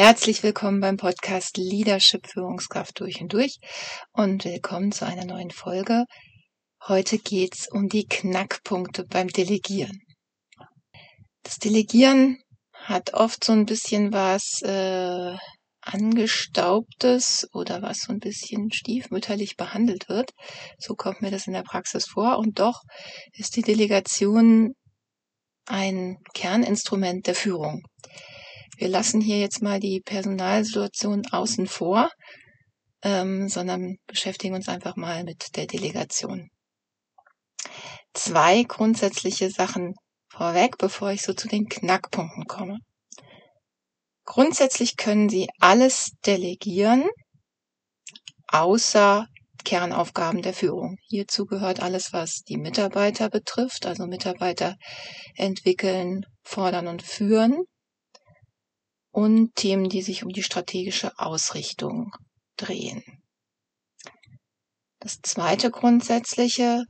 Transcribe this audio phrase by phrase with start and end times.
[0.00, 3.58] Herzlich willkommen beim Podcast Leadership Führungskraft durch und durch
[4.12, 6.04] und willkommen zu einer neuen Folge.
[6.86, 9.98] Heute geht's um die Knackpunkte beim Delegieren.
[11.42, 12.38] Das Delegieren
[12.72, 15.36] hat oft so ein bisschen was äh,
[15.80, 20.30] angestaubtes oder was so ein bisschen stiefmütterlich behandelt wird.
[20.78, 22.82] So kommt mir das in der Praxis vor und doch
[23.32, 24.74] ist die Delegation
[25.66, 27.82] ein Kerninstrument der Führung.
[28.76, 32.10] Wir lassen hier jetzt mal die Personalsituation außen vor,
[33.02, 36.50] ähm, sondern beschäftigen uns einfach mal mit der Delegation.
[38.14, 39.94] Zwei grundsätzliche Sachen
[40.30, 42.78] vorweg, bevor ich so zu den Knackpunkten komme.
[44.24, 47.08] Grundsätzlich können Sie alles delegieren,
[48.48, 49.26] außer
[49.64, 50.96] Kernaufgaben der Führung.
[51.08, 54.76] Hierzu gehört alles, was die Mitarbeiter betrifft, also Mitarbeiter
[55.34, 57.64] entwickeln, fordern und führen
[59.10, 62.12] und Themen, die sich um die strategische Ausrichtung
[62.56, 63.02] drehen.
[65.00, 66.84] Das zweite grundsätzliche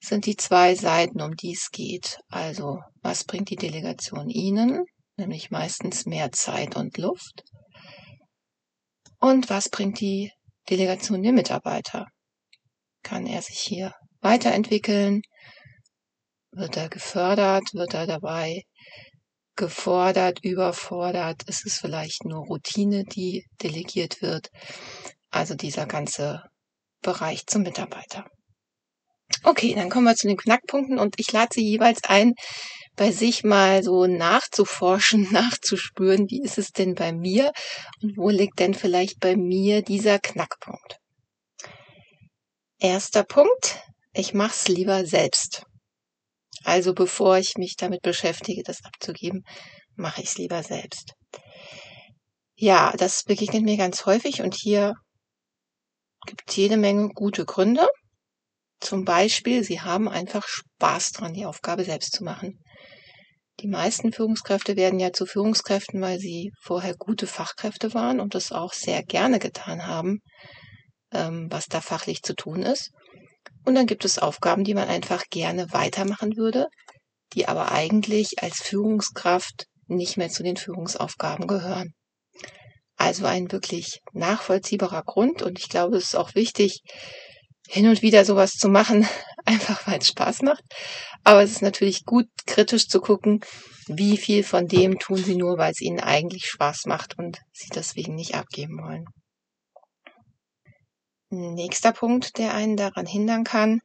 [0.00, 2.18] sind die zwei Seiten, um die es geht.
[2.28, 4.84] Also, was bringt die Delegation Ihnen?
[5.16, 7.44] Nämlich meistens mehr Zeit und Luft.
[9.20, 10.32] Und was bringt die
[10.68, 12.06] Delegation dem Mitarbeiter?
[13.04, 15.22] Kann er sich hier weiterentwickeln?
[16.50, 17.72] Wird er gefördert?
[17.72, 18.62] Wird er dabei
[19.56, 21.42] gefordert, überfordert?
[21.48, 24.48] Ist es vielleicht nur Routine, die delegiert wird?
[25.30, 26.42] Also dieser ganze
[27.02, 28.26] Bereich zum Mitarbeiter.
[29.44, 32.34] Okay, dann kommen wir zu den Knackpunkten und ich lade Sie jeweils ein,
[32.96, 37.52] bei sich mal so nachzuforschen, nachzuspüren, wie ist es denn bei mir
[38.02, 40.98] und wo liegt denn vielleicht bei mir dieser Knackpunkt.
[42.78, 43.80] Erster Punkt,
[44.12, 45.64] ich mache es lieber selbst.
[46.64, 49.44] Also bevor ich mich damit beschäftige, das abzugeben,
[49.96, 51.14] mache ich es lieber selbst.
[52.56, 54.94] Ja, das begegnet mir ganz häufig und hier
[56.26, 57.86] gibt es jede Menge gute Gründe.
[58.80, 62.58] Zum Beispiel, sie haben einfach Spaß dran, die Aufgabe selbst zu machen.
[63.60, 68.50] Die meisten Führungskräfte werden ja zu Führungskräften, weil sie vorher gute Fachkräfte waren und das
[68.50, 70.20] auch sehr gerne getan haben,
[71.12, 72.90] ähm, was da fachlich zu tun ist.
[73.64, 76.66] Und dann gibt es Aufgaben, die man einfach gerne weitermachen würde,
[77.34, 81.94] die aber eigentlich als Führungskraft nicht mehr zu den Führungsaufgaben gehören.
[82.96, 86.82] Also ein wirklich nachvollziehbarer Grund und ich glaube, es ist auch wichtig,
[87.68, 89.06] hin und wieder sowas zu machen,
[89.44, 90.62] einfach weil es Spaß macht.
[91.24, 93.40] Aber es ist natürlich gut, kritisch zu gucken,
[93.86, 97.70] wie viel von dem tun sie nur, weil es ihnen eigentlich Spaß macht und sie
[97.74, 99.04] deswegen nicht abgeben wollen.
[101.34, 103.80] Nächster Punkt, der einen daran hindern kann,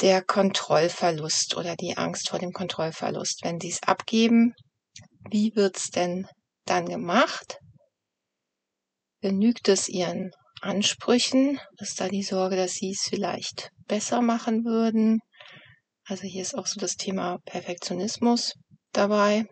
[0.00, 3.40] der Kontrollverlust oder die Angst vor dem Kontrollverlust.
[3.44, 4.54] Wenn Sie es abgeben,
[5.30, 6.26] wie wird's denn
[6.64, 7.58] dann gemacht?
[9.20, 10.30] Genügt es Ihren
[10.62, 11.60] Ansprüchen?
[11.76, 15.20] Ist da die Sorge, dass Sie es vielleicht besser machen würden?
[16.06, 18.54] Also hier ist auch so das Thema Perfektionismus
[18.92, 19.44] dabei.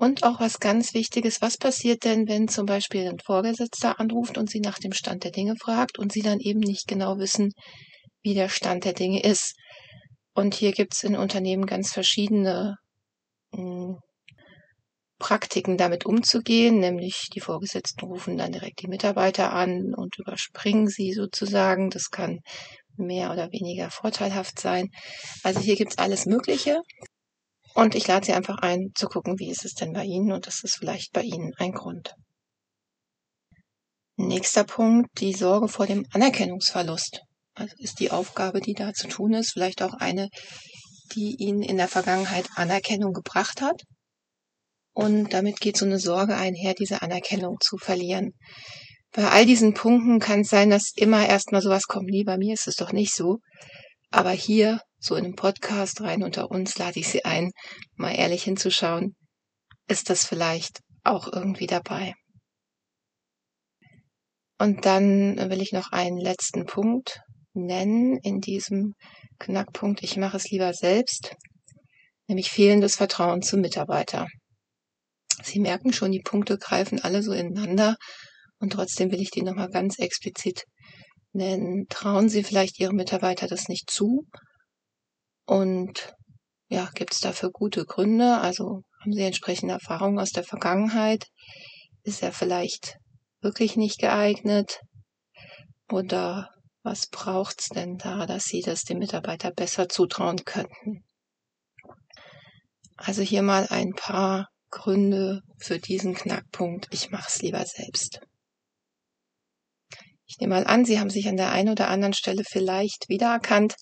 [0.00, 4.48] Und auch was ganz Wichtiges, was passiert denn, wenn zum Beispiel ein Vorgesetzter anruft und
[4.48, 7.52] Sie nach dem Stand der Dinge fragt und Sie dann eben nicht genau wissen,
[8.22, 9.52] wie der Stand der Dinge ist.
[10.32, 12.76] Und hier gibt es in Unternehmen ganz verschiedene
[13.52, 13.98] mh, hm,
[15.18, 21.12] Praktiken, damit umzugehen, nämlich die Vorgesetzten rufen dann direkt die Mitarbeiter an und überspringen sie
[21.12, 21.90] sozusagen.
[21.90, 22.40] Das kann
[22.96, 24.88] mehr oder weniger vorteilhaft sein.
[25.42, 26.80] Also hier gibt es alles Mögliche.
[27.74, 30.46] Und ich lade Sie einfach ein, zu gucken, wie ist es denn bei Ihnen und
[30.46, 32.14] das ist vielleicht bei Ihnen ein Grund.
[34.16, 37.20] Nächster Punkt, die Sorge vor dem Anerkennungsverlust.
[37.54, 40.28] Also ist die Aufgabe, die da zu tun ist, vielleicht auch eine,
[41.14, 43.82] die Ihnen in der Vergangenheit Anerkennung gebracht hat.
[44.92, 48.32] Und damit geht so eine Sorge einher, diese Anerkennung zu verlieren.
[49.12, 52.54] Bei all diesen Punkten kann es sein, dass immer erstmal sowas kommt, nee, bei mir
[52.54, 53.38] ist es doch nicht so.
[54.10, 57.50] Aber hier so in einem Podcast rein unter uns lade ich Sie ein,
[57.94, 59.16] mal ehrlich hinzuschauen.
[59.88, 62.14] Ist das vielleicht auch irgendwie dabei?
[64.58, 67.20] Und dann will ich noch einen letzten Punkt
[67.54, 68.94] nennen in diesem
[69.38, 70.02] Knackpunkt.
[70.02, 71.34] Ich mache es lieber selbst,
[72.28, 74.26] nämlich fehlendes Vertrauen zum Mitarbeiter.
[75.42, 77.96] Sie merken schon, die Punkte greifen alle so ineinander
[78.58, 80.64] und trotzdem will ich die nochmal ganz explizit
[81.32, 81.86] nennen.
[81.88, 84.26] Trauen Sie vielleicht Ihrem Mitarbeiter das nicht zu
[85.50, 86.14] und
[86.68, 88.38] ja, gibt es dafür gute Gründe?
[88.38, 91.26] Also haben Sie entsprechende Erfahrungen aus der Vergangenheit?
[92.04, 92.98] Ist er vielleicht
[93.40, 94.78] wirklich nicht geeignet?
[95.90, 96.50] Oder
[96.84, 101.02] was braucht's denn da, dass Sie das dem Mitarbeiter besser zutrauen könnten?
[102.96, 106.86] Also hier mal ein paar Gründe für diesen Knackpunkt.
[106.92, 108.20] Ich mache es lieber selbst.
[110.26, 113.74] Ich nehme mal an, Sie haben sich an der einen oder anderen Stelle vielleicht wiedererkannt.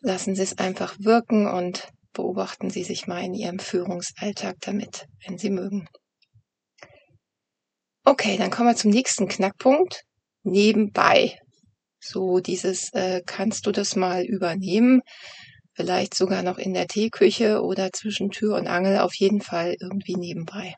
[0.00, 5.38] Lassen Sie es einfach wirken und beobachten Sie sich mal in Ihrem Führungsalltag damit, wenn
[5.38, 5.88] Sie mögen.
[8.04, 10.02] Okay, dann kommen wir zum nächsten Knackpunkt.
[10.42, 11.38] Nebenbei.
[12.00, 15.02] So dieses, äh, kannst du das mal übernehmen?
[15.74, 20.16] Vielleicht sogar noch in der Teeküche oder zwischen Tür und Angel, auf jeden Fall irgendwie
[20.16, 20.74] nebenbei.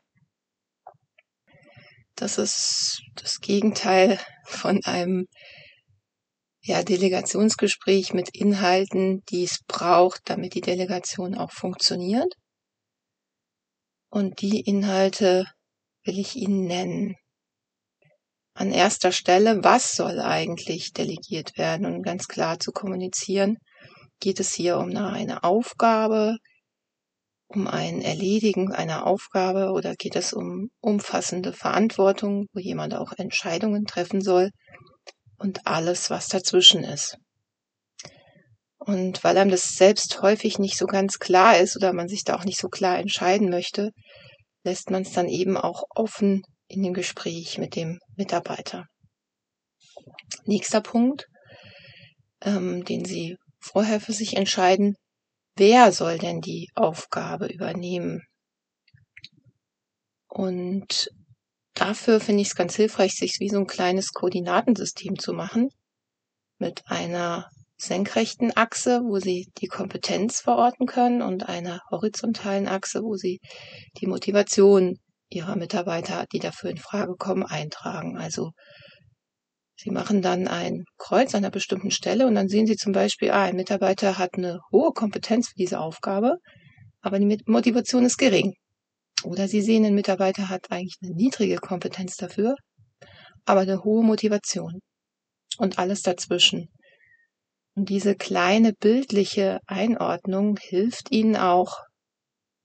[2.15, 5.27] Das ist das Gegenteil von einem
[6.63, 12.33] ja, Delegationsgespräch mit Inhalten, die es braucht, damit die Delegation auch funktioniert.
[14.09, 15.45] Und die Inhalte
[16.03, 17.15] will ich Ihnen nennen.
[18.53, 23.57] An erster Stelle, was soll eigentlich delegiert werden und ganz klar zu kommunizieren,
[24.19, 26.37] geht es hier um eine Aufgabe,
[27.47, 33.85] um ein Erledigen einer Aufgabe oder geht es um umfassende Verantwortung, wo jemand auch Entscheidungen
[33.85, 34.51] treffen soll
[35.41, 37.17] und alles, was dazwischen ist.
[38.77, 42.35] Und weil einem das selbst häufig nicht so ganz klar ist oder man sich da
[42.35, 43.91] auch nicht so klar entscheiden möchte,
[44.63, 48.85] lässt man es dann eben auch offen in dem Gespräch mit dem Mitarbeiter.
[50.45, 51.25] Nächster Punkt,
[52.41, 54.95] ähm, den Sie vorher für sich entscheiden,
[55.55, 58.21] wer soll denn die Aufgabe übernehmen?
[60.27, 61.09] Und
[61.81, 65.69] dafür finde ich es ganz hilfreich, sich wie so ein kleines Koordinatensystem zu machen
[66.59, 73.15] mit einer senkrechten Achse, wo Sie die Kompetenz verorten können und einer horizontalen Achse, wo
[73.15, 73.39] Sie
[73.97, 74.97] die Motivation
[75.29, 78.17] Ihrer Mitarbeiter, die dafür in Frage kommen, eintragen.
[78.17, 78.51] Also
[79.75, 83.31] Sie machen dann ein Kreuz an einer bestimmten Stelle und dann sehen Sie zum Beispiel,
[83.31, 86.37] ah, ein Mitarbeiter hat eine hohe Kompetenz für diese Aufgabe,
[87.01, 88.53] aber die Motivation ist gering.
[89.23, 92.55] Oder Sie sehen, ein Mitarbeiter hat eigentlich eine niedrige Kompetenz dafür,
[93.45, 94.79] aber eine hohe Motivation.
[95.57, 96.69] Und alles dazwischen.
[97.75, 101.77] Und diese kleine bildliche Einordnung hilft Ihnen auch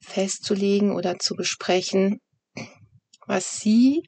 [0.00, 2.18] festzulegen oder zu besprechen,
[3.26, 4.02] was Sie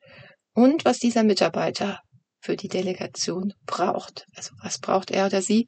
[0.54, 2.00] und was dieser Mitarbeiter
[2.40, 4.26] für die Delegation braucht.
[4.34, 5.66] Also was braucht er oder sie,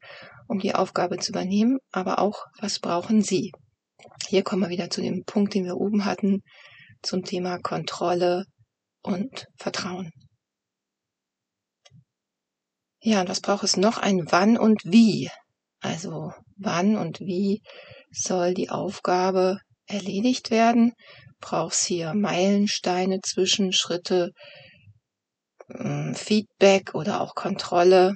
[0.49, 3.53] um die Aufgabe zu übernehmen, aber auch was brauchen sie.
[4.29, 6.43] Hier kommen wir wieder zu dem Punkt, den wir oben hatten,
[7.02, 8.44] zum Thema Kontrolle
[9.02, 10.11] und Vertrauen.
[13.02, 13.99] Ja, und was braucht es noch?
[13.99, 15.31] Ein Wann und Wie.
[15.81, 17.62] Also wann und wie
[18.11, 20.93] soll die Aufgabe erledigt werden?
[21.41, 24.32] Braucht es hier Meilensteine, Zwischenschritte,
[25.75, 28.14] ähm, Feedback oder auch Kontrolle.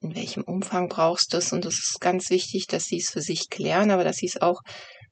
[0.00, 1.52] In welchem Umfang brauchst du es?
[1.52, 4.40] Und es ist ganz wichtig, dass sie es für sich klären, aber dass sie es
[4.40, 4.60] auch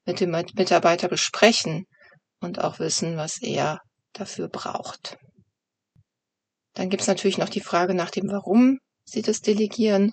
[0.04, 1.84] mit dem Mitarbeiter besprechen
[2.40, 3.80] und auch wissen, was er
[4.12, 5.16] dafür braucht.
[6.74, 10.12] Dann gibt es natürlich noch die Frage nach dem Warum sie das delegieren.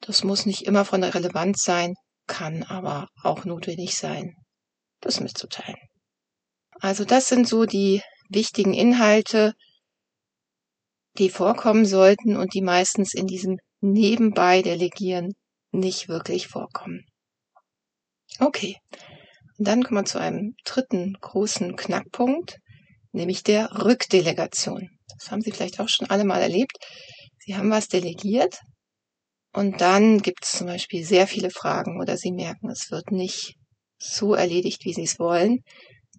[0.00, 1.94] Das muss nicht immer von der Relevanz sein,
[2.26, 4.34] kann aber auch notwendig sein,
[5.00, 5.78] das mitzuteilen.
[6.80, 9.54] Also das sind so die wichtigen Inhalte,
[11.18, 15.34] die vorkommen sollten und die meistens in diesem Nebenbei Delegieren
[15.72, 17.04] nicht wirklich vorkommen.
[18.38, 18.78] Okay,
[19.62, 22.58] und dann kommen wir zu einem dritten großen Knackpunkt,
[23.12, 24.90] nämlich der Rückdelegation.
[25.16, 26.78] Das haben Sie vielleicht auch schon alle mal erlebt.
[27.38, 28.58] Sie haben was delegiert
[29.52, 33.54] und dann gibt es zum Beispiel sehr viele Fragen oder Sie merken, es wird nicht
[33.98, 35.60] so erledigt, wie Sie es wollen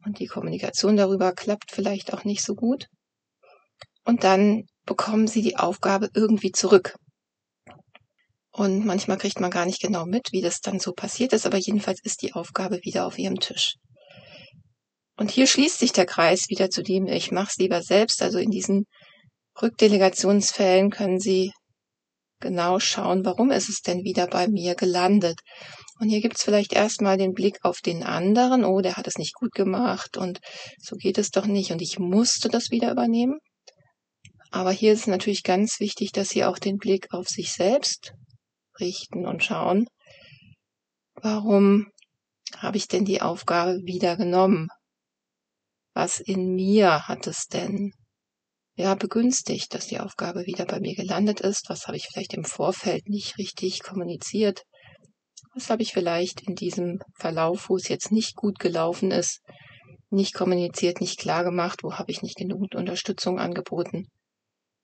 [0.06, 2.88] und die Kommunikation darüber klappt vielleicht auch nicht so gut.
[4.06, 6.96] Und dann bekommen sie die Aufgabe irgendwie zurück.
[8.56, 11.58] Und manchmal kriegt man gar nicht genau mit, wie das dann so passiert ist, aber
[11.58, 13.74] jedenfalls ist die Aufgabe wieder auf ihrem Tisch.
[15.18, 18.22] Und hier schließt sich der Kreis wieder zu dem, ich mache es lieber selbst.
[18.22, 18.86] Also in diesen
[19.60, 21.52] Rückdelegationsfällen können Sie
[22.40, 25.40] genau schauen, warum ist es denn wieder bei mir gelandet.
[26.00, 29.18] Und hier gibt es vielleicht erstmal den Blick auf den anderen, oh, der hat es
[29.18, 30.40] nicht gut gemacht und
[30.80, 33.40] so geht es doch nicht und ich musste das wieder übernehmen.
[34.52, 38.14] Aber hier ist natürlich ganz wichtig, dass Sie auch den Blick auf sich selbst
[38.80, 39.88] richten und schauen,
[41.16, 41.88] warum
[42.58, 44.70] habe ich denn die Aufgabe wieder genommen?
[45.94, 47.94] Was in mir hat es denn
[48.76, 51.70] ja begünstigt, dass die Aufgabe wieder bei mir gelandet ist?
[51.70, 54.64] Was habe ich vielleicht im Vorfeld nicht richtig kommuniziert?
[55.54, 59.42] Was habe ich vielleicht in diesem Verlauf, wo es jetzt nicht gut gelaufen ist,
[60.10, 61.84] nicht kommuniziert, nicht klar gemacht?
[61.84, 64.08] Wo habe ich nicht genug Unterstützung angeboten?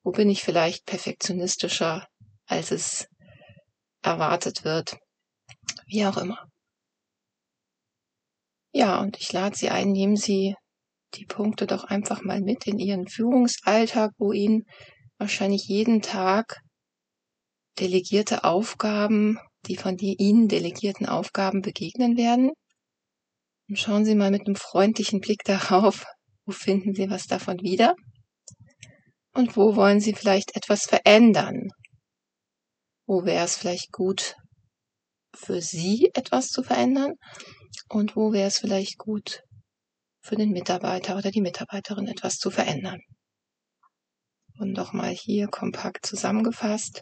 [0.04, 2.08] Wo bin ich vielleicht perfektionistischer,
[2.46, 3.09] als es
[4.02, 4.98] erwartet wird?
[5.88, 6.50] Wie auch immer.
[8.72, 10.56] Ja, und ich lade Sie ein, nehmen Sie
[11.16, 14.66] die Punkte doch einfach mal mit in Ihren Führungsalltag, wo Ihnen
[15.18, 16.62] wahrscheinlich jeden Tag
[17.80, 22.52] delegierte Aufgaben, die von die Ihnen delegierten Aufgaben begegnen werden.
[23.68, 26.06] Und schauen Sie mal mit einem freundlichen Blick darauf,
[26.46, 27.96] wo finden Sie was davon wieder?
[29.34, 31.70] Und wo wollen Sie vielleicht etwas verändern?
[33.10, 34.36] Wo wäre es vielleicht gut
[35.34, 37.16] für Sie etwas zu verändern?
[37.88, 39.42] Und wo wäre es vielleicht gut
[40.22, 43.00] für den Mitarbeiter oder die Mitarbeiterin etwas zu verändern?
[44.60, 47.02] Und nochmal hier kompakt zusammengefasst.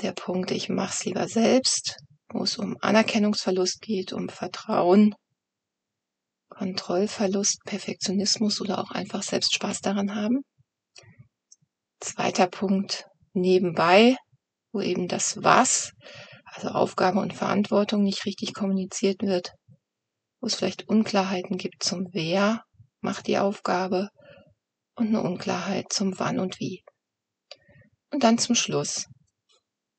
[0.00, 1.98] Der Punkt, ich mache es lieber selbst,
[2.30, 5.14] wo es um Anerkennungsverlust geht, um Vertrauen,
[6.48, 10.40] Kontrollverlust, Perfektionismus oder auch einfach selbst Spaß daran haben.
[12.00, 13.04] Zweiter Punkt,
[13.34, 14.16] nebenbei,
[14.72, 15.92] wo eben das Was,
[16.44, 19.52] also Aufgabe und Verantwortung nicht richtig kommuniziert wird,
[20.40, 22.64] wo es vielleicht Unklarheiten gibt zum Wer
[23.00, 24.10] macht die Aufgabe
[24.94, 26.82] und eine Unklarheit zum Wann und Wie.
[28.12, 29.06] Und dann zum Schluss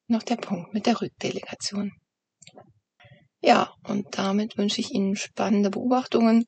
[0.08, 1.94] noch der Punkt mit der Rückdelegation.
[3.42, 6.46] Ja, und damit wünsche ich Ihnen spannende Beobachtungen,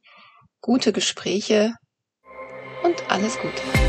[0.61, 1.73] gute Gespräche
[2.83, 3.82] und alles Gute.